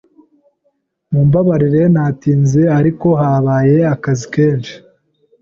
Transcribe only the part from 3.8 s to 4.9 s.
akazi kenshi.